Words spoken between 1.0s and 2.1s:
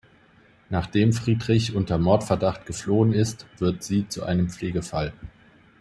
Friedrich unter